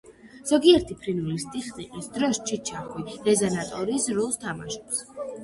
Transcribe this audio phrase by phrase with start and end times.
[0.51, 5.07] ზოგიერთი ფრინველის ტიხტიხის დროს ჩიჩახვი რეზონატორის როლს თამაშობს.